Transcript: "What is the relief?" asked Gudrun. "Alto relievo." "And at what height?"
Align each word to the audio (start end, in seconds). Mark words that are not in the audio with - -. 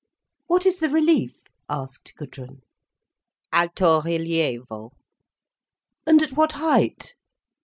"What 0.47 0.65
is 0.65 0.79
the 0.79 0.89
relief?" 0.89 1.43
asked 1.69 2.15
Gudrun. 2.17 2.63
"Alto 3.53 4.01
relievo." 4.01 4.93
"And 6.07 6.23
at 6.23 6.31
what 6.33 6.53
height?" 6.53 7.13